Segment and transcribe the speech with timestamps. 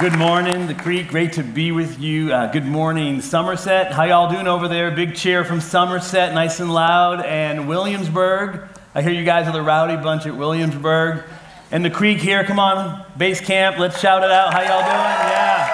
[0.00, 1.08] Good morning, the Creek.
[1.08, 2.32] Great to be with you.
[2.32, 3.90] Uh, good morning, Somerset.
[3.90, 4.92] How y'all doing over there?
[4.92, 7.26] Big cheer from Somerset, nice and loud.
[7.26, 8.68] And Williamsburg.
[8.94, 11.24] I hear you guys are the rowdy bunch at Williamsburg.
[11.72, 12.44] And the Creek here.
[12.44, 13.76] Come on, base camp.
[13.78, 14.54] Let's shout it out.
[14.54, 15.32] How y'all doing?
[15.32, 15.66] Yeah.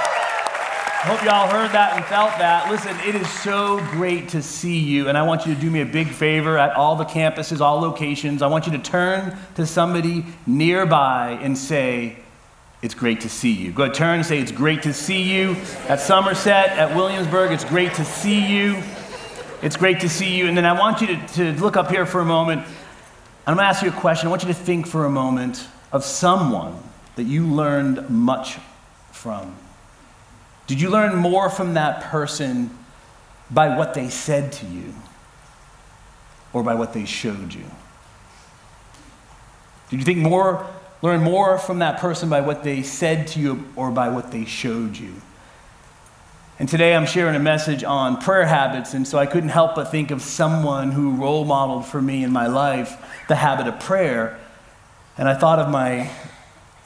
[1.02, 2.70] Hope y'all heard that and felt that.
[2.70, 5.82] Listen, it is so great to see you, and I want you to do me
[5.82, 8.40] a big favor at all the campuses, all locations.
[8.40, 12.23] I want you to turn to somebody nearby and say,
[12.84, 13.72] It's great to see you.
[13.72, 15.56] Go ahead, turn and say, It's great to see you.
[15.88, 18.82] At Somerset, at Williamsburg, it's great to see you.
[19.62, 20.48] It's great to see you.
[20.48, 22.60] And then I want you to, to look up here for a moment.
[23.46, 24.26] I'm going to ask you a question.
[24.26, 26.78] I want you to think for a moment of someone
[27.16, 28.58] that you learned much
[29.12, 29.56] from.
[30.66, 32.68] Did you learn more from that person
[33.50, 34.92] by what they said to you
[36.52, 37.64] or by what they showed you?
[39.88, 40.66] Did you think more,
[41.04, 44.46] learn more from that person by what they said to you or by what they
[44.46, 45.12] showed you?
[46.58, 49.90] And today I'm sharing a message on prayer habits, and so I couldn't help but
[49.90, 52.96] think of someone who role modeled for me in my life
[53.28, 54.40] the habit of prayer.
[55.18, 56.10] And I thought of my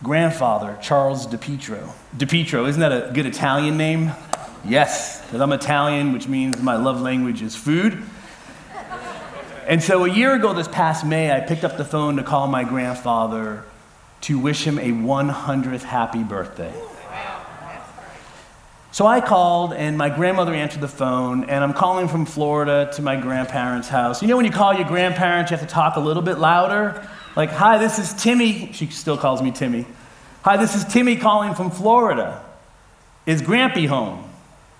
[0.02, 1.92] grandfather, Charles DiPietro.
[2.16, 4.10] DiPietro, isn't that a good Italian name?
[4.64, 8.02] Yes, because I'm Italian, which means my love language is food.
[9.68, 12.48] And so a year ago, this past May, I picked up the phone to call
[12.48, 13.62] my grandfather
[14.22, 16.74] to wish him a 100th happy birthday.
[18.90, 23.02] So I called, and my grandmother answered the phone, and I'm calling from Florida to
[23.02, 24.22] my grandparents' house.
[24.22, 27.08] You know, when you call your grandparents, you have to talk a little bit louder?
[27.36, 28.72] Like, hi, this is Timmy.
[28.72, 29.86] She still calls me Timmy.
[30.42, 32.44] Hi, this is Timmy calling from Florida.
[33.26, 34.28] Is Grampy home?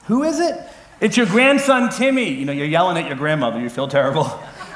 [0.06, 0.58] Who is it?
[1.00, 2.30] It's your grandson Timmy.
[2.30, 3.60] You know, you're yelling at your grandmother.
[3.60, 4.24] You feel terrible.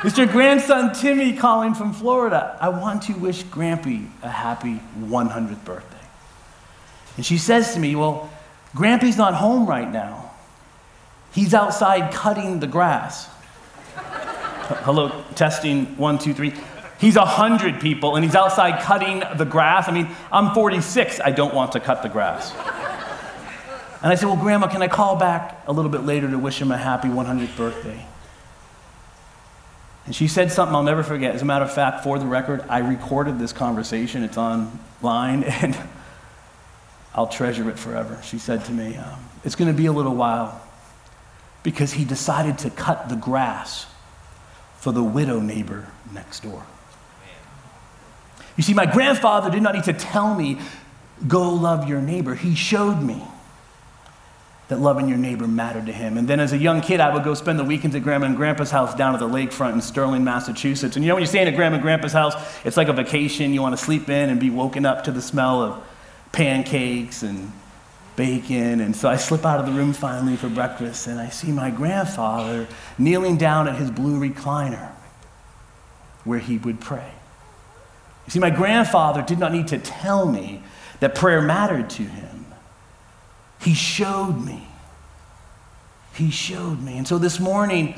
[0.04, 2.56] It's your grandson Timmy calling from Florida.
[2.60, 5.96] I want to wish Grampy a happy 100th birthday.
[7.16, 8.28] And she says to me, Well,
[8.74, 10.32] Grampy's not home right now.
[11.32, 13.26] He's outside cutting the grass.
[14.82, 16.52] Hello, testing one, two, three.
[16.98, 19.88] He's 100 people and he's outside cutting the grass.
[19.88, 21.20] I mean, I'm 46.
[21.20, 22.50] I don't want to cut the grass.
[24.02, 26.60] And I said, Well, Grandma, can I call back a little bit later to wish
[26.60, 28.04] him a happy 100th birthday?
[30.04, 31.34] And she said something I'll never forget.
[31.34, 34.24] As a matter of fact, for the record, I recorded this conversation.
[34.24, 35.76] It's online, and
[37.14, 38.18] I'll treasure it forever.
[38.24, 40.60] She said to me, um, It's going to be a little while
[41.62, 43.86] because he decided to cut the grass
[44.78, 46.66] for the widow neighbor next door.
[48.56, 50.58] You see, my grandfather did not need to tell me,
[51.26, 52.34] go love your neighbor.
[52.34, 53.22] He showed me
[54.72, 56.16] that loving your neighbor mattered to him.
[56.16, 58.36] And then as a young kid, I would go spend the weekends at grandma and
[58.36, 60.96] grandpa's house down at the lakefront in Sterling, Massachusetts.
[60.96, 62.34] And you know, when you're staying at grandma and grandpa's house,
[62.64, 63.52] it's like a vacation.
[63.52, 65.84] You want to sleep in and be woken up to the smell of
[66.32, 67.52] pancakes and
[68.16, 68.80] bacon.
[68.80, 71.70] And so I slip out of the room finally for breakfast, and I see my
[71.70, 72.66] grandfather
[72.96, 74.90] kneeling down at his blue recliner
[76.24, 77.12] where he would pray.
[78.24, 80.62] You see, my grandfather did not need to tell me
[81.00, 82.31] that prayer mattered to him.
[83.62, 84.66] He showed me.
[86.14, 86.98] He showed me.
[86.98, 87.94] And so this morning,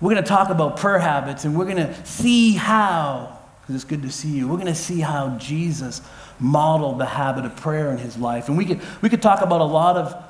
[0.00, 3.84] we're going to talk about prayer habits and we're going to see how, because it's
[3.84, 6.02] good to see you, we're going to see how Jesus
[6.38, 8.48] modeled the habit of prayer in his life.
[8.48, 10.22] And we could, we could talk about a lot of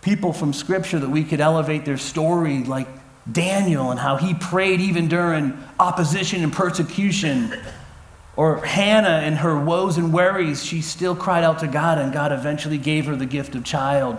[0.00, 2.88] people from Scripture that we could elevate their story, like
[3.30, 7.52] Daniel and how he prayed even during opposition and persecution.
[8.38, 12.30] Or Hannah and her woes and worries, she still cried out to God, and God
[12.30, 14.16] eventually gave her the gift of child.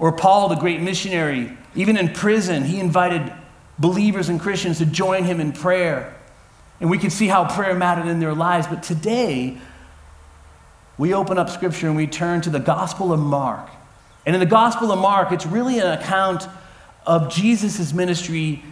[0.00, 3.32] Or Paul, the great missionary, even in prison, he invited
[3.78, 6.16] believers and Christians to join him in prayer.
[6.80, 8.66] And we can see how prayer mattered in their lives.
[8.66, 9.56] But today,
[10.98, 13.70] we open up scripture and we turn to the Gospel of Mark.
[14.26, 16.48] And in the Gospel of Mark, it's really an account
[17.06, 18.64] of Jesus' ministry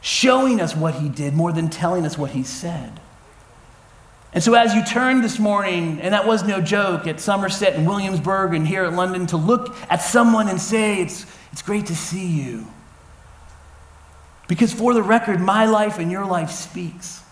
[0.00, 3.00] showing us what he did more than telling us what he said.
[4.36, 7.86] And so, as you turn this morning, and that was no joke, at Somerset and
[7.86, 11.96] Williamsburg and here at London, to look at someone and say, It's, it's great to
[11.96, 12.66] see you.
[14.46, 17.22] Because, for the record, my life and your life speaks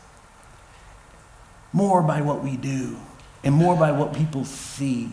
[1.74, 2.96] more by what we do
[3.42, 5.10] and more by what people see.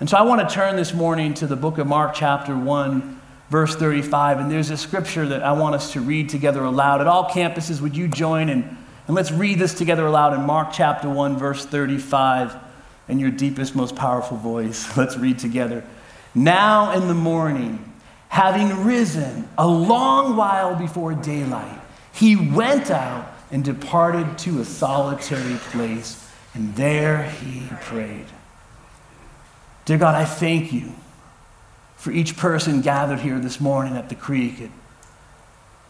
[0.00, 3.20] And so, I want to turn this morning to the book of Mark, chapter 1,
[3.50, 4.40] verse 35.
[4.40, 7.00] And there's a scripture that I want us to read together aloud.
[7.00, 8.76] At all campuses, would you join and
[9.06, 12.56] and let's read this together aloud in Mark chapter 1, verse 35,
[13.08, 14.96] in your deepest, most powerful voice.
[14.96, 15.84] Let's read together.
[16.34, 17.92] Now in the morning,
[18.28, 21.80] having risen a long while before daylight,
[22.12, 28.26] he went out and departed to a solitary place, and there he prayed.
[29.84, 30.92] Dear God, I thank you
[31.96, 34.70] for each person gathered here this morning at the creek, at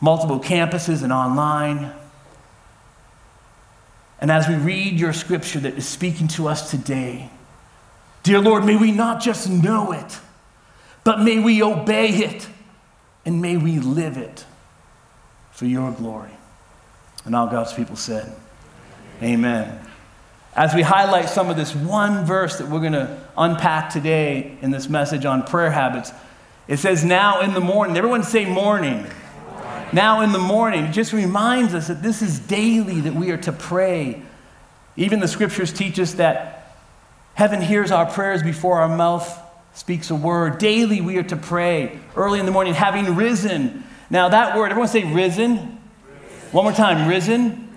[0.00, 1.92] multiple campuses and online.
[4.20, 7.30] And as we read your scripture that is speaking to us today,
[8.22, 10.18] dear Lord, may we not just know it,
[11.04, 12.46] but may we obey it
[13.24, 14.44] and may we live it
[15.52, 16.30] for your glory.
[17.24, 18.34] And all God's people said,
[19.22, 19.86] Amen.
[20.54, 24.70] As we highlight some of this one verse that we're going to unpack today in
[24.70, 26.12] this message on prayer habits,
[26.66, 27.96] it says, Now in the morning.
[27.96, 29.06] Everyone say morning.
[29.92, 30.84] Now in the morning.
[30.84, 34.22] It just reminds us that this is daily that we are to pray.
[34.96, 36.76] Even the scriptures teach us that
[37.34, 39.38] heaven hears our prayers before our mouth
[39.74, 40.58] speaks a word.
[40.58, 41.98] Daily we are to pray.
[42.14, 43.84] Early in the morning, having risen.
[44.10, 45.52] Now that word, everyone say risen.
[45.52, 45.78] risen.
[46.52, 47.68] One more time, risen.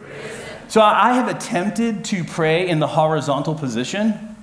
[0.67, 4.35] So I have attempted to pray in the horizontal position,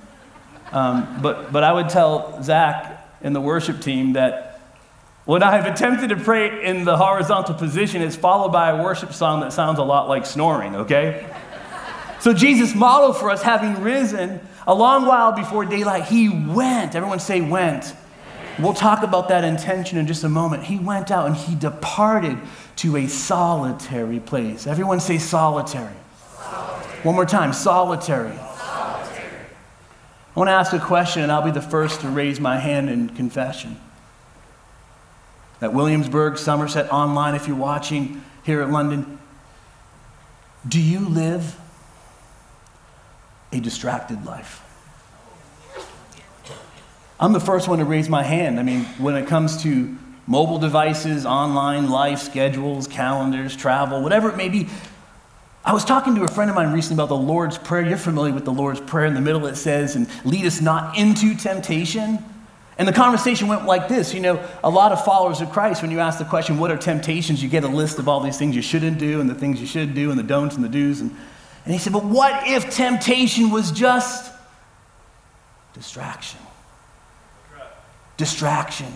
[0.71, 4.50] um, but, but I would tell Zach and the worship team that
[5.25, 9.13] when I have attempted to pray in the horizontal position, it's followed by a worship
[9.13, 11.31] song that sounds a lot like snoring, okay?
[12.19, 16.95] so Jesus modeled for us, having risen a long while before daylight, he went.
[16.95, 17.93] Everyone say, went.
[18.59, 20.63] We'll talk about that intention in just a moment.
[20.63, 22.37] He went out and he departed
[22.77, 24.67] to a solitary place.
[24.67, 25.95] Everyone say solitary.
[27.03, 28.35] One more time solitary.
[28.35, 29.29] solitary.
[30.35, 32.89] I want to ask a question, and I'll be the first to raise my hand
[32.89, 33.77] in confession.
[35.61, 39.19] At Williamsburg, Somerset, online, if you're watching here at London,
[40.67, 41.59] do you live
[43.51, 44.63] a distracted life?
[47.19, 48.59] I'm the first one to raise my hand.
[48.59, 54.37] I mean, when it comes to mobile devices, online life, schedules, calendars, travel, whatever it
[54.37, 54.67] may be,
[55.63, 57.85] I was talking to a friend of mine recently about the Lord's Prayer.
[57.87, 59.05] You're familiar with the Lord's Prayer.
[59.05, 62.17] In the middle, it says, and lead us not into temptation.
[62.77, 64.13] And the conversation went like this.
[64.13, 66.77] You know, a lot of followers of Christ, when you ask the question, what are
[66.77, 69.59] temptations, you get a list of all these things you shouldn't do and the things
[69.59, 71.01] you should do and the don'ts and the do's.
[71.01, 71.11] And,
[71.65, 74.33] and he said, but what if temptation was just
[75.73, 76.39] distraction?
[78.17, 78.91] Distraction.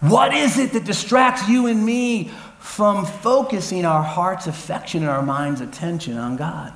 [0.00, 2.30] What is it that distracts you and me
[2.60, 6.72] from focusing our heart's affection and our mind's attention on God.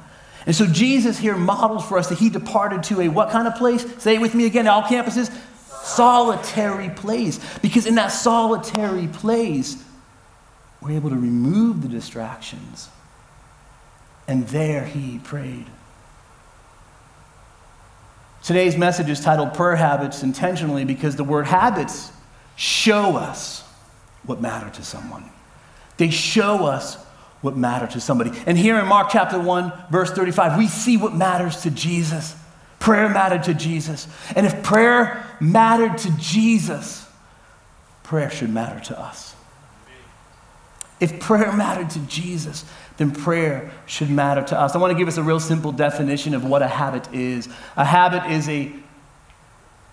[0.46, 3.54] And so Jesus here models for us that he departed to a what kind of
[3.54, 3.84] place?
[4.02, 5.34] Say it with me again, all campuses.
[5.84, 7.38] Solitary place.
[7.60, 9.82] Because in that solitary place,
[10.81, 12.88] we're able to remove the distractions.
[14.26, 15.66] And there he prayed.
[18.42, 22.12] Today's message is titled Prayer Habits intentionally because the word habits
[22.56, 23.62] show us
[24.25, 25.30] what matter to someone.
[25.96, 26.96] They show us
[27.40, 28.32] what matters to somebody.
[28.46, 32.34] And here in Mark chapter 1, verse 35, we see what matters to Jesus.
[32.84, 34.06] Prayer mattered to Jesus.
[34.36, 37.08] And if prayer mattered to Jesus,
[38.02, 39.34] prayer should matter to us.
[41.00, 42.62] If prayer mattered to Jesus,
[42.98, 44.75] then prayer should matter to us.
[44.75, 47.48] I want to give us a real simple definition of what a habit is.
[47.75, 48.70] A habit is a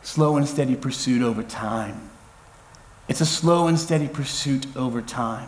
[0.02, 2.10] slow and steady pursuit over time.
[3.08, 5.48] It's a slow and steady pursuit over time.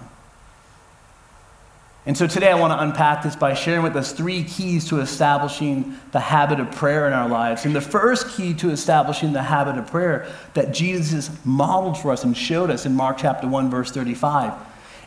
[2.06, 5.00] And so today I want to unpack this by sharing with us three keys to
[5.00, 7.64] establishing the habit of prayer in our lives.
[7.64, 12.25] And the first key to establishing the habit of prayer that Jesus modeled for us
[12.25, 14.54] and showed us in Mark chapter 1 verse 35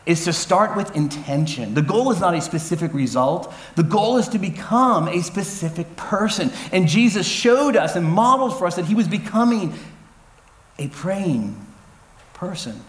[0.07, 1.75] is to start with intention.
[1.75, 3.53] The goal is not a specific result.
[3.75, 6.51] The goal is to become a specific person.
[6.73, 9.75] And Jesus showed us and modeled for us that he was becoming
[10.79, 11.61] a praying
[12.35, 12.81] person.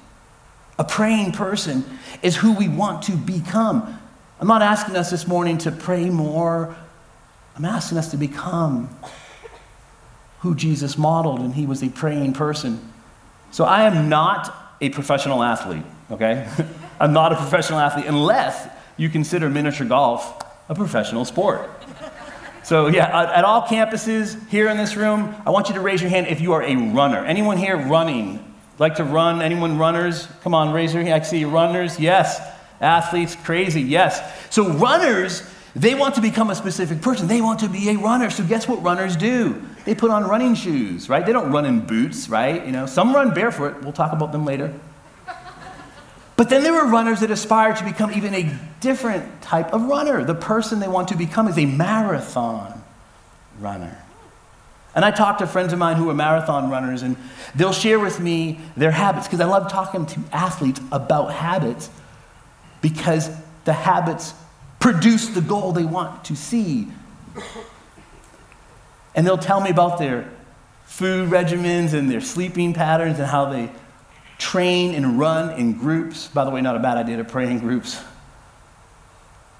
[0.79, 1.83] A praying person
[2.21, 3.99] is who we want to become.
[4.39, 6.75] I'm not asking us this morning to pray more.
[7.55, 8.89] I'm asking us to become
[10.41, 12.93] who Jesus modeled, and he was a praying person.
[13.51, 16.47] So I am not a professional athlete, okay?
[16.99, 21.69] I'm not a professional athlete unless you consider miniature golf a professional sport.
[22.63, 26.09] So, yeah, at, all campuses here in this room, I want you to raise your
[26.09, 27.23] hand if you are a runner.
[27.23, 28.43] Anyone here running?
[28.77, 29.41] Like to run?
[29.41, 30.27] Anyone runners?
[30.43, 31.13] Come on, raise your hand.
[31.13, 31.97] I see runners.
[31.97, 32.41] Yes.
[32.79, 33.81] Athletes, crazy.
[33.81, 34.21] Yes.
[34.49, 35.43] So runners,
[35.75, 37.27] they want to become a specific person.
[37.27, 38.29] They want to be a runner.
[38.29, 39.61] So guess what runners do?
[39.85, 41.25] They put on running shoes, right?
[41.25, 42.65] They don't run in boots, right?
[42.65, 43.81] You know, some run barefoot.
[43.83, 44.73] We'll talk about them later.
[46.35, 50.23] But then there are runners that aspire to become even a different type of runner.
[50.23, 52.83] The person they want to become is a marathon
[53.59, 53.97] runner.
[54.93, 57.17] And I talk to friends of mine who are marathon runners, and
[57.55, 61.89] they'll share with me their habits because I love talking to athletes about habits
[62.81, 63.29] because
[63.65, 64.33] the habits
[64.79, 66.87] produce the goal they want to see.
[69.15, 70.29] And they'll tell me about their
[70.85, 73.69] food regimens and their sleeping patterns and how they
[74.37, 76.27] train and run in groups.
[76.27, 77.99] By the way, not a bad idea to pray in groups.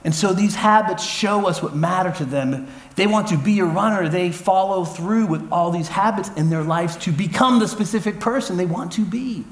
[0.03, 2.67] And so these habits show us what matter to them.
[2.89, 6.50] If they want to be a runner, they follow through with all these habits in
[6.50, 9.43] their lives to become the specific person they want to be.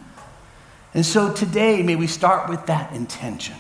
[0.95, 3.57] And so today, may we start with that intention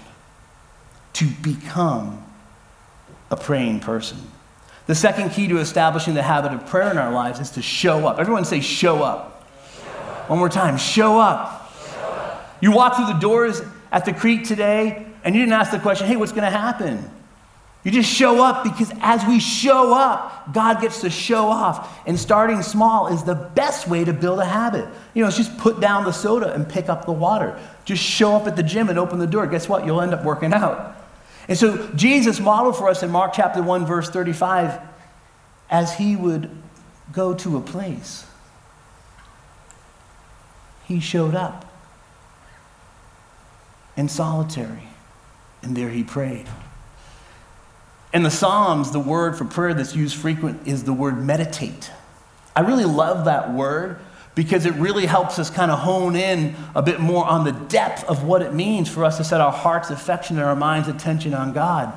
[1.13, 2.23] to become
[3.29, 4.17] a praying person.
[4.87, 8.07] The second key to establishing the habit of prayer in our lives is to show
[8.07, 8.19] up.
[8.19, 9.45] Everyone say, show up.
[9.75, 10.29] Show up.
[10.29, 11.73] One more time, show up.
[11.85, 12.57] show up.
[12.61, 13.61] You walk through the doors
[13.91, 17.11] at the creek today, and you didn't ask the question, hey, what's going to happen?
[17.85, 21.95] You just show up because as we show up, God gets to show off.
[22.07, 24.87] And starting small is the best way to build a habit.
[25.13, 27.59] You know, it's just put down the soda and pick up the water.
[27.85, 29.45] Just show up at the gym and open the door.
[29.45, 29.85] Guess what?
[29.85, 30.97] You'll end up working out.
[31.47, 34.79] And so Jesus modeled for us in Mark chapter 1, verse 35,
[35.69, 36.49] as he would
[37.11, 38.25] go to a place,
[40.85, 41.71] he showed up
[43.95, 44.87] in solitary,
[45.61, 46.47] and there he prayed.
[48.15, 51.91] In the Psalms, the word for prayer that's used frequent is the word meditate.
[52.55, 53.99] I really love that word
[54.35, 58.05] because it really helps us kind of hone in a bit more on the depth
[58.05, 61.33] of what it means for us to set our heart's affection and our mind's attention
[61.33, 61.91] on God.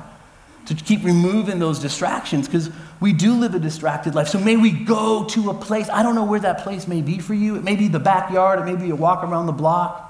[0.65, 4.27] To keep removing those distractions because we do live a distracted life.
[4.27, 5.87] So may we go to a place.
[5.87, 7.55] I don't know where that place may be for you.
[7.55, 10.05] It may be the backyard, it may be a walk around the block.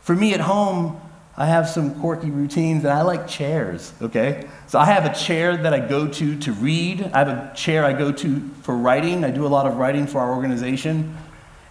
[0.00, 0.98] For me at home,
[1.36, 4.48] I have some quirky routines and I like chairs, okay?
[4.66, 7.02] So I have a chair that I go to to read.
[7.14, 9.24] I have a chair I go to for writing.
[9.24, 11.16] I do a lot of writing for our organization.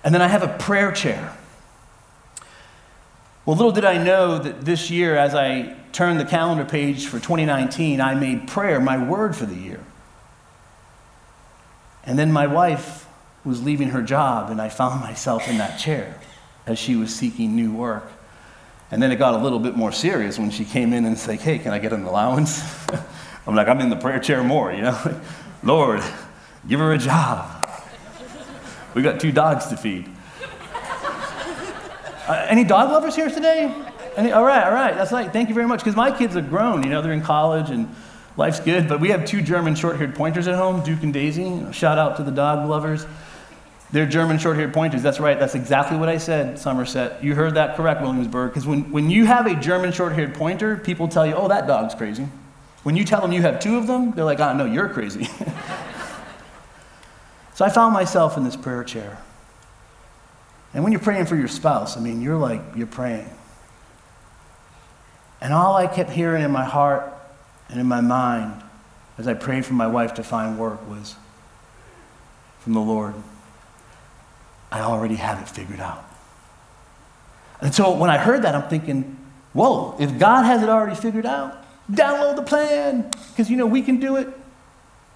[0.03, 1.35] And then I have a prayer chair.
[3.45, 7.19] Well, little did I know that this year, as I turned the calendar page for
[7.19, 9.83] 2019, I made prayer my word for the year.
[12.03, 13.07] And then my wife
[13.43, 16.15] was leaving her job, and I found myself in that chair
[16.65, 18.11] as she was seeking new work.
[18.91, 21.39] And then it got a little bit more serious when she came in and said,
[21.39, 22.63] Hey, can I get an allowance?
[23.47, 25.21] I'm like, I'm in the prayer chair more, you know?
[25.63, 26.01] Lord,
[26.67, 27.55] give her a job.
[28.93, 30.09] We got two dogs to feed.
[32.29, 33.73] Uh, any dog lovers here today?
[34.15, 34.93] Any, all right, all right.
[34.93, 35.33] That's right.
[35.33, 35.79] Thank you very much.
[35.79, 37.89] Because my kids are grown, you know, they're in college and
[38.37, 38.87] life's good.
[38.87, 41.41] But we have two German short haired pointers at home, Duke and Daisy.
[41.41, 43.07] You know, shout out to the dog lovers.
[43.91, 45.01] They're German short haired pointers.
[45.01, 45.39] That's right.
[45.39, 47.23] That's exactly what I said, Somerset.
[47.23, 48.51] You heard that correct, Williamsburg.
[48.51, 51.65] Because when, when you have a German short haired pointer, people tell you, oh, that
[51.65, 52.27] dog's crazy.
[52.83, 55.23] When you tell them you have two of them, they're like, oh, no, you're crazy.
[57.55, 59.17] so I found myself in this prayer chair.
[60.73, 63.27] And when you're praying for your spouse, I mean, you're like, you're praying.
[65.41, 67.11] And all I kept hearing in my heart
[67.69, 68.61] and in my mind
[69.17, 71.15] as I prayed for my wife to find work was
[72.59, 73.15] from the Lord.
[74.71, 76.03] I already have it figured out.
[77.61, 79.17] And so when I heard that, I'm thinking,
[79.53, 83.09] whoa, if God has it already figured out, download the plan.
[83.29, 84.27] Because, you know, we can do it.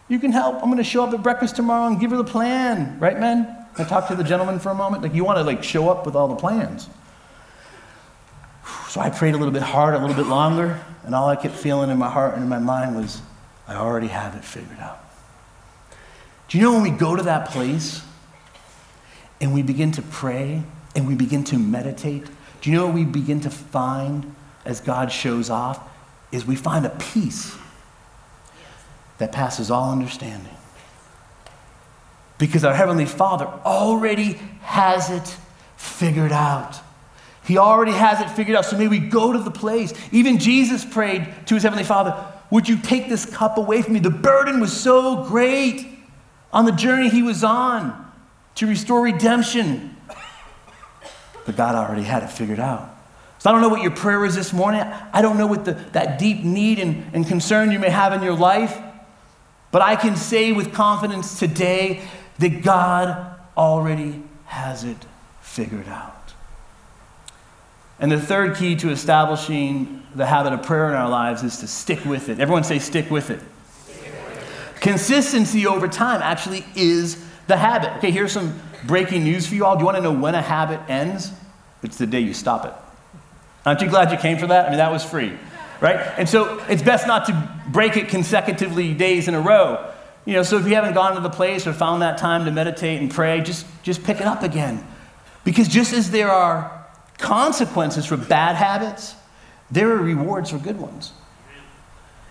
[0.09, 0.55] You can help.
[0.55, 2.99] I'm going to show up at breakfast tomorrow and give her the plan.
[2.99, 3.47] Right, men?
[3.77, 5.03] I talk to the gentleman for a moment.
[5.03, 6.89] Like, you want to, like, show up with all the plans.
[8.89, 11.55] So I prayed a little bit harder, a little bit longer, and all I kept
[11.55, 13.21] feeling in my heart and in my mind was,
[13.67, 14.99] I already have it figured out.
[16.47, 18.03] Do you know when we go to that place
[19.43, 20.63] and we begin to pray
[20.95, 22.23] and we begin to meditate,
[22.61, 24.33] do you know what we begin to find
[24.63, 25.85] as God shows off?
[26.31, 27.53] Is we find a peace
[29.17, 30.55] that passes all understanding.
[32.37, 35.35] Because our Heavenly Father already has it
[35.75, 36.79] figured out.
[37.43, 38.63] He already has it figured out.
[38.63, 39.93] So may we go to the place.
[40.13, 42.15] Even Jesus prayed to his Heavenly Father,
[42.49, 43.99] Would you take this cup away from me?
[43.99, 45.85] The burden was so great
[46.53, 48.02] on the journey he was on
[48.55, 49.95] to restore redemption.
[51.45, 52.89] But God already had it figured out.
[53.39, 54.81] So I don't know what your prayer is this morning.
[54.81, 58.23] I don't know what the, that deep need and, and concern you may have in
[58.23, 58.79] your life.
[59.71, 62.01] But I can say with confidence today
[62.39, 64.97] that God already has it
[65.41, 66.33] figured out.
[67.99, 71.67] And the third key to establishing the habit of prayer in our lives is to
[71.67, 72.39] stick with it.
[72.39, 73.39] Everyone say, stick with it.
[73.83, 74.79] Stick with it.
[74.79, 77.95] Consistency over time actually is the habit.
[77.97, 79.75] Okay, here's some breaking news for you all.
[79.75, 81.31] Do you want to know when a habit ends?
[81.81, 82.73] It's the day you stop it.
[83.65, 84.65] Aren't you glad you came for that?
[84.65, 85.33] I mean, that was free,
[85.79, 85.97] right?
[86.17, 89.89] And so it's best not to break it consecutively days in a row.
[90.25, 92.51] You know, so if you haven't gone to the place or found that time to
[92.51, 94.85] meditate and pray, just, just pick it up again.
[95.43, 96.85] Because just as there are
[97.17, 99.15] consequences for bad habits,
[99.69, 101.11] there are rewards for good ones.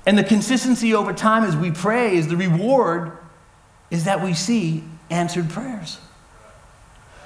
[0.06, 3.12] And the consistency over time as we pray is the reward
[3.90, 5.98] is that we see answered prayers.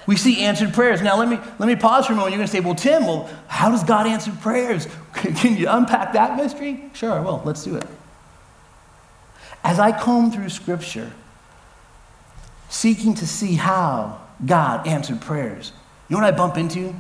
[0.07, 1.03] We see answered prayers.
[1.03, 2.33] Now, let me, let me pause for a moment.
[2.33, 4.87] You're going to say, well, Tim, well, how does God answer prayers?
[5.15, 6.91] Can you unpack that mystery?
[6.95, 7.43] Sure, I will.
[7.45, 7.87] Let's do it.
[9.65, 11.11] As I comb through Scripture,
[12.69, 15.73] seeking to see how God answered prayers,
[16.09, 16.95] you know what I bump into?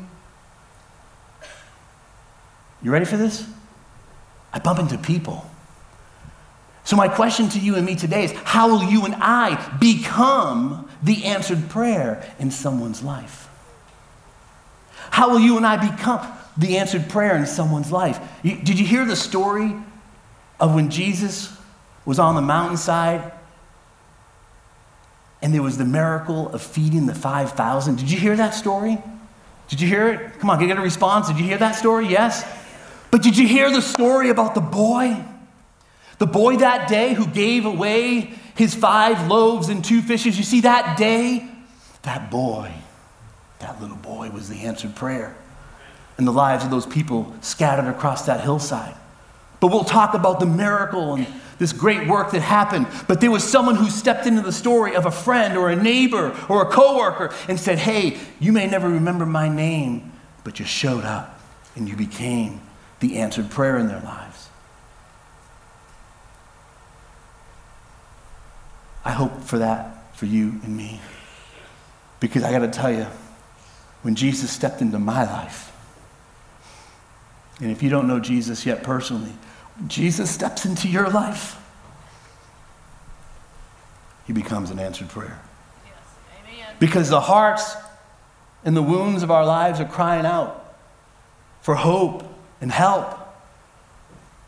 [2.82, 3.46] You ready for this?
[4.52, 5.48] I bump into people.
[6.86, 10.88] So, my question to you and me today is how will you and I become
[11.02, 13.48] the answered prayer in someone's life?
[15.10, 16.24] How will you and I become
[16.56, 18.20] the answered prayer in someone's life?
[18.44, 19.74] Did you hear the story
[20.60, 21.52] of when Jesus
[22.04, 23.32] was on the mountainside
[25.42, 27.96] and there was the miracle of feeding the 5,000?
[27.96, 28.96] Did you hear that story?
[29.66, 30.38] Did you hear it?
[30.38, 31.26] Come on, get a response.
[31.26, 32.06] Did you hear that story?
[32.06, 32.46] Yes?
[33.10, 35.24] But did you hear the story about the boy?
[36.18, 40.38] The boy that day who gave away his five loaves and two fishes.
[40.38, 41.48] You see, that day,
[42.02, 42.72] that boy,
[43.58, 45.36] that little boy was the answered prayer
[46.18, 48.94] in the lives of those people scattered across that hillside.
[49.60, 51.26] But we'll talk about the miracle and
[51.58, 52.86] this great work that happened.
[53.08, 56.36] But there was someone who stepped into the story of a friend or a neighbor
[56.48, 60.12] or a coworker and said, Hey, you may never remember my name,
[60.44, 61.40] but you showed up
[61.74, 62.60] and you became
[63.00, 64.25] the answered prayer in their lives.
[69.06, 71.00] I hope for that for you and me.
[72.18, 73.06] Because I got to tell you,
[74.02, 75.72] when Jesus stepped into my life,
[77.60, 79.32] and if you don't know Jesus yet personally,
[79.86, 81.56] Jesus steps into your life,
[84.26, 85.38] he becomes an answered prayer.
[85.84, 86.74] Yes.
[86.80, 87.76] Because the hearts
[88.64, 90.76] and the wounds of our lives are crying out
[91.60, 92.24] for hope
[92.60, 93.16] and help.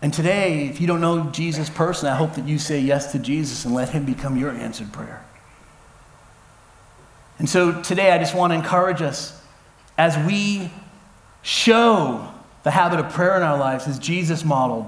[0.01, 3.19] And today, if you don't know Jesus personally, I hope that you say yes to
[3.19, 5.25] Jesus and let him become your answered prayer.
[7.39, 9.41] And so today, I just want to encourage us
[9.97, 10.71] as we
[11.43, 12.33] show
[12.63, 14.87] the habit of prayer in our lives as Jesus modeled,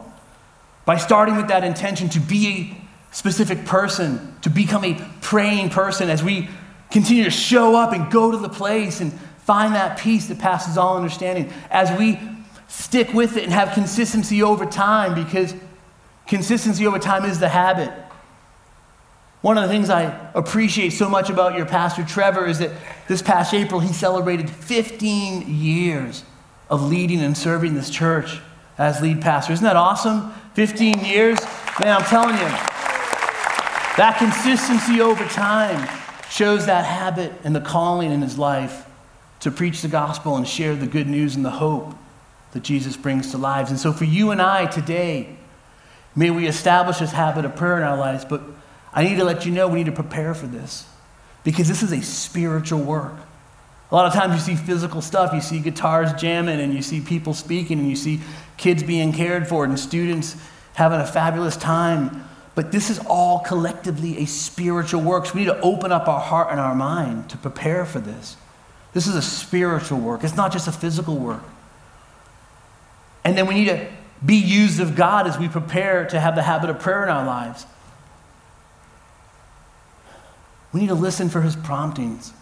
[0.85, 2.77] by starting with that intention to be
[3.11, 6.49] a specific person, to become a praying person, as we
[6.90, 9.12] continue to show up and go to the place and
[9.44, 12.18] find that peace that passes all understanding, as we
[12.70, 15.54] stick with it and have consistency over time because
[16.28, 17.90] consistency over time is the habit.
[19.42, 22.70] One of the things I appreciate so much about your pastor, Trevor, is that
[23.09, 26.24] this past April he celebrated 15 years
[26.68, 28.38] of leading and serving this church
[28.78, 29.52] as lead pastor.
[29.52, 30.33] Isn't that awesome?
[30.54, 31.40] 15 years?
[31.80, 32.48] Man, I'm telling you,
[33.96, 35.88] that consistency over time
[36.30, 38.87] shows that habit and the calling in his life
[39.40, 41.94] to preach the gospel and share the good news and the hope
[42.52, 43.70] that Jesus brings to lives.
[43.70, 45.36] And so for you and I today,
[46.16, 48.42] may we establish this habit of prayer in our lives, but
[48.92, 50.86] I need to let you know we need to prepare for this
[51.44, 53.14] because this is a spiritual work.
[53.90, 57.00] A lot of times you see physical stuff, you see guitars jamming, and you see
[57.00, 58.20] people speaking, and you see
[58.56, 60.36] kids being cared for, and students
[60.74, 62.24] having a fabulous time.
[62.54, 65.26] But this is all collectively a spiritual work.
[65.26, 68.36] So we need to open up our heart and our mind to prepare for this.
[68.92, 71.42] This is a spiritual work, it's not just a physical work.
[73.24, 73.87] And then we need to
[74.24, 77.24] be used of God as we prepare to have the habit of prayer in our
[77.24, 77.66] lives.
[80.72, 82.33] We need to listen for his promptings.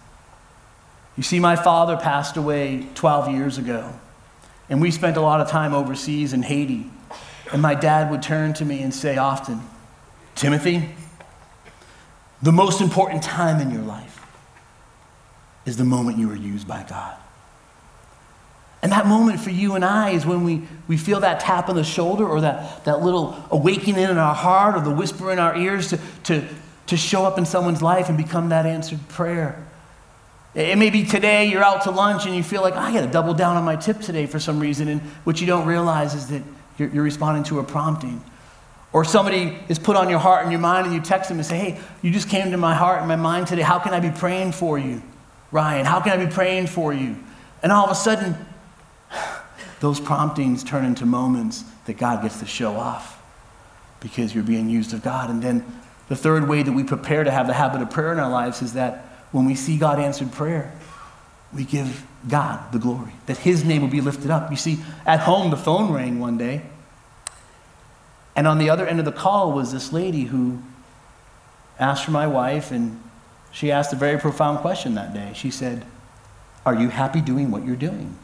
[1.16, 3.92] You see, my father passed away 12 years ago,
[4.68, 6.90] and we spent a lot of time overseas in Haiti.
[7.52, 9.62] And my dad would turn to me and say often,
[10.34, 10.90] Timothy,
[12.42, 14.24] the most important time in your life
[15.64, 17.16] is the moment you are used by God.
[18.80, 21.74] And that moment for you and I is when we, we feel that tap on
[21.74, 25.56] the shoulder or that, that little awakening in our heart or the whisper in our
[25.56, 26.48] ears to, to,
[26.86, 29.64] to show up in someone's life and become that answered prayer.
[30.54, 33.10] It may be today you're out to lunch and you feel like, I got to
[33.10, 34.88] double down on my tip today for some reason.
[34.88, 36.42] And what you don't realize is that
[36.78, 38.22] you're, you're responding to a prompting.
[38.92, 41.46] Or somebody is put on your heart and your mind and you text them and
[41.46, 43.62] say, Hey, you just came to my heart and my mind today.
[43.62, 45.02] How can I be praying for you,
[45.52, 45.84] Ryan?
[45.84, 47.16] How can I be praying for you?
[47.62, 48.34] And all of a sudden,
[49.80, 53.22] those promptings turn into moments that God gets to show off
[54.00, 55.30] because you're being used of God.
[55.30, 55.64] And then
[56.08, 58.62] the third way that we prepare to have the habit of prayer in our lives
[58.62, 60.72] is that when we see God answered prayer,
[61.52, 64.50] we give God the glory, that His name will be lifted up.
[64.50, 66.62] You see, at home, the phone rang one day,
[68.36, 70.62] and on the other end of the call was this lady who
[71.78, 73.00] asked for my wife, and
[73.50, 75.32] she asked a very profound question that day.
[75.34, 75.84] She said,
[76.66, 78.16] Are you happy doing what you're doing?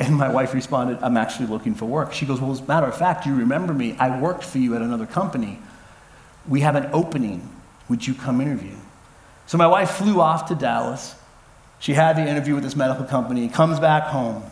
[0.00, 2.12] And my wife responded, I'm actually looking for work.
[2.12, 3.96] She goes, Well, as a matter of fact, you remember me.
[3.98, 5.60] I worked for you at another company.
[6.48, 7.48] We have an opening.
[7.88, 8.76] Would you come interview?
[9.46, 11.14] So my wife flew off to Dallas.
[11.78, 14.42] She had the interview with this medical company, comes back home.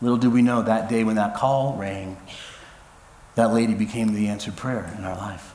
[0.00, 2.16] Little did we know that day when that call rang,
[3.34, 5.54] that lady became the answered prayer in our life.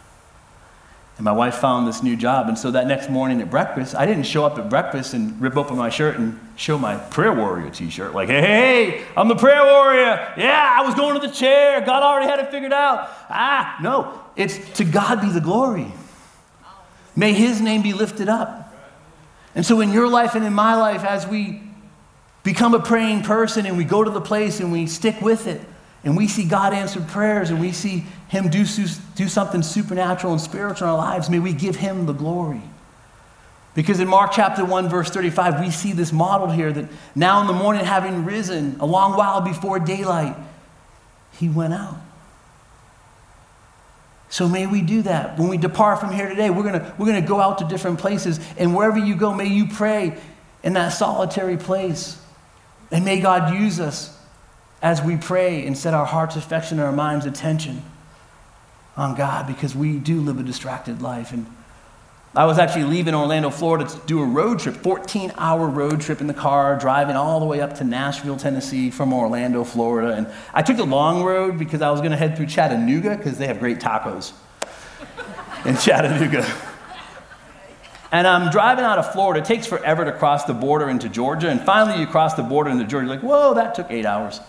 [1.22, 2.48] And my wife found this new job.
[2.48, 5.56] And so that next morning at breakfast, I didn't show up at breakfast and rip
[5.56, 8.16] open my shirt and show my prayer warrior t shirt.
[8.16, 10.34] Like, hey, hey, I'm the prayer warrior.
[10.36, 11.80] Yeah, I was going to the chair.
[11.82, 13.08] God already had it figured out.
[13.30, 14.20] Ah, no.
[14.36, 15.94] It's to God be the glory.
[17.16, 18.74] May his name be lifted up.
[19.54, 21.62] And so in your life and in my life, as we
[22.42, 25.62] become a praying person and we go to the place and we stick with it,
[26.04, 28.66] and we see God answered prayers and we see Him do,
[29.16, 32.62] do something supernatural and spiritual in our lives, may we give Him the glory.
[33.74, 37.48] Because in Mark chapter 1, verse 35, we see this modeled here that now in
[37.48, 40.36] the morning, having risen a long while before daylight,
[41.34, 41.98] He went out.
[44.30, 45.38] So may we do that.
[45.38, 48.00] When we depart from here today, we're going we're going to go out to different
[48.00, 48.40] places.
[48.58, 50.18] And wherever you go, may you pray
[50.64, 52.18] in that solitary place.
[52.92, 54.18] And may God use us
[54.82, 57.84] as we pray and set our heart's affection and our mind's attention
[58.98, 61.32] on God because we do live a distracted life.
[61.32, 61.46] And
[62.34, 66.22] I was actually leaving Orlando, Florida to do a road trip, 14 hour road trip
[66.22, 70.14] in the car, driving all the way up to Nashville, Tennessee from Orlando, Florida.
[70.14, 73.38] And I took the long road because I was going to head through Chattanooga because
[73.38, 74.32] they have great tacos
[75.66, 76.46] in Chattanooga.
[78.14, 79.42] And I'm driving out of Florida.
[79.42, 81.50] It takes forever to cross the border into Georgia.
[81.50, 83.08] And finally, you cross the border into Georgia.
[83.08, 84.42] You're like, whoa, that took eight hours.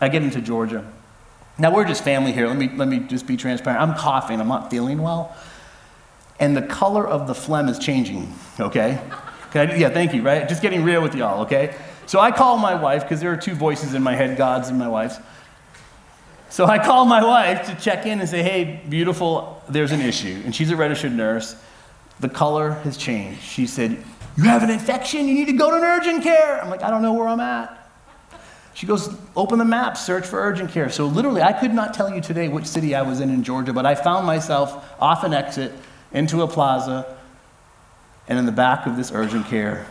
[0.00, 0.90] I get into Georgia.
[1.58, 2.48] Now, we're just family here.
[2.48, 3.80] Let me, let me just be transparent.
[3.80, 5.36] I'm coughing, I'm not feeling well.
[6.40, 9.00] And the color of the phlegm is changing, okay?
[9.54, 10.48] I, yeah, thank you, right?
[10.48, 11.76] Just getting real with y'all, okay?
[12.06, 14.78] So I call my wife, because there are two voices in my head God's and
[14.78, 15.18] my wife's.
[16.50, 20.42] So I call my wife to check in and say, hey, beautiful, there's an issue.
[20.44, 21.56] And she's a registered nurse.
[22.20, 23.42] The color has changed.
[23.42, 24.02] She said,
[24.36, 26.62] You have an infection, you need to go to an urgent care.
[26.62, 27.83] I'm like, I don't know where I'm at.
[28.74, 30.90] She goes, open the map, search for urgent care.
[30.90, 33.72] So literally, I could not tell you today which city I was in in Georgia,
[33.72, 35.72] but I found myself off an exit
[36.12, 37.16] into a plaza
[38.26, 39.86] and in the back of this urgent care.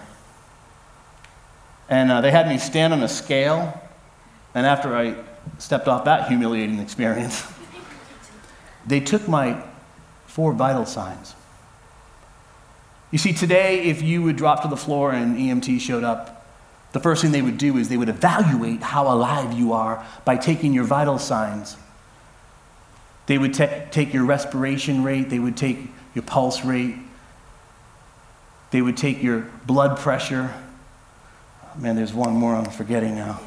[1.88, 3.80] And uh, they had me stand on a scale.
[4.54, 5.16] And after I
[5.60, 7.46] stepped off that humiliating experience,
[8.86, 9.64] they took my
[10.26, 11.36] four vital signs.
[13.12, 16.43] You see, today, if you would drop to the floor and EMT showed up,
[16.94, 20.38] the first thing they would do is they would evaluate how alive you are by
[20.38, 21.76] taking your vital signs.
[23.26, 25.80] They would te- take your respiration rate, they would take
[26.14, 26.96] your pulse rate,
[28.70, 30.54] they would take your blood pressure.
[31.78, 33.42] Man, there's one more I'm forgetting now.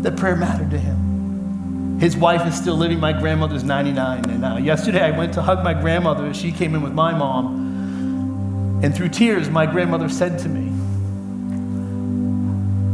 [0.00, 1.98] that prayer mattered to him.
[2.00, 2.98] His wife is still living.
[2.98, 4.28] My grandmother's 99.
[4.28, 7.12] And uh, yesterday I went to hug my grandmother as she came in with my
[7.12, 8.80] mom.
[8.82, 10.68] And through tears, my grandmother said to me,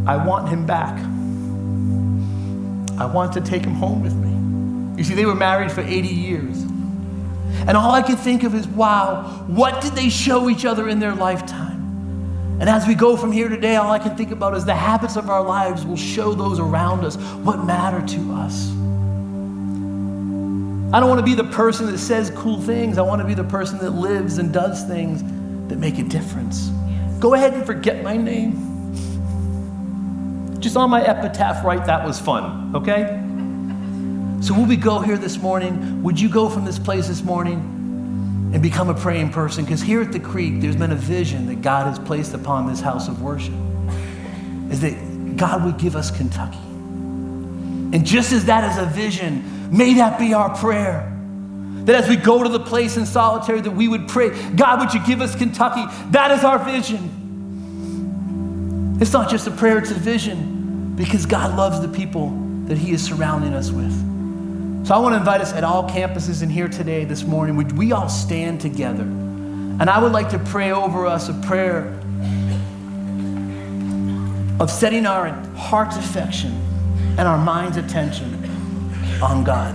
[0.06, 0.98] I want him back.
[3.00, 4.98] I want to take him home with me.
[4.98, 6.60] You see, they were married for 80 years.
[7.66, 10.98] And all I could think of is, wow, what did they show each other in
[10.98, 11.67] their lifetime?
[12.60, 15.16] And as we go from here today, all I can think about is the habits
[15.16, 18.70] of our lives will show those around us what matter to us.
[20.90, 22.98] I don't want to be the person that says cool things.
[22.98, 25.22] I want to be the person that lives and does things
[25.68, 26.70] that make a difference.
[27.20, 28.64] Go ahead and forget my name.
[30.58, 33.22] Just on my epitaph, write that was fun, okay?
[34.40, 36.02] So, will we go here this morning?
[36.02, 37.78] Would you go from this place this morning
[38.52, 39.64] and become a praying person.
[39.64, 42.80] Because here at the creek, there's been a vision that God has placed upon this
[42.80, 43.54] house of worship.
[44.70, 46.58] Is that God would give us Kentucky.
[46.58, 51.14] And just as that is a vision, may that be our prayer.
[51.84, 54.92] That as we go to the place in solitary, that we would pray, God, would
[54.92, 55.84] you give us Kentucky?
[56.10, 57.14] That is our vision.
[59.00, 62.30] It's not just a prayer, it's a vision because God loves the people
[62.66, 63.94] that He is surrounding us with.
[64.88, 67.76] So I want to invite us at all campuses in here today, this morning, would
[67.76, 69.02] we all stand together?
[69.02, 71.88] And I would like to pray over us a prayer
[74.58, 76.52] of setting our heart's affection
[77.18, 78.32] and our mind's attention
[79.22, 79.74] on God.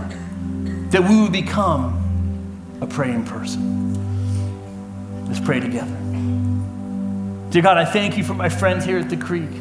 [0.90, 3.94] That we would become a praying person.
[5.28, 5.96] Let's pray together.
[7.52, 9.52] Dear God, I thank you for my friends here at the creek.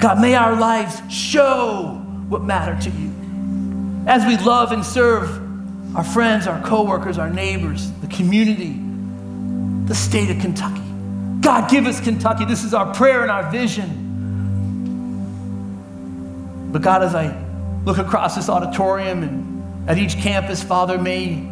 [0.00, 3.21] God, may our lives show what matter to you.
[4.06, 8.76] As we love and serve our friends, our coworkers, our neighbors, the community,
[9.86, 10.80] the state of Kentucky.
[11.40, 12.44] God, give us Kentucky.
[12.44, 13.98] This is our prayer and our vision.
[16.72, 17.36] But God, as I
[17.84, 21.48] look across this auditorium and at each campus, Father, may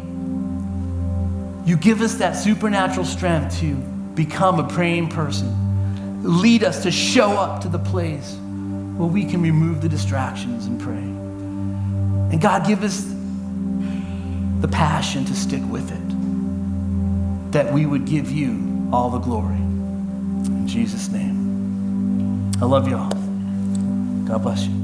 [1.65, 3.75] you give us that supernatural strength to
[4.15, 6.23] become a praying person.
[6.23, 8.35] Lead us to show up to the place
[8.97, 11.20] where we can remove the distractions and pray.
[12.31, 13.05] And God, give us
[14.61, 19.55] the passion to stick with it, that we would give you all the glory.
[19.55, 22.51] In Jesus' name.
[22.61, 23.09] I love you all.
[24.25, 24.80] God bless you.